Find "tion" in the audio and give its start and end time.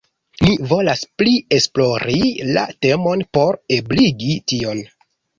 4.53-4.83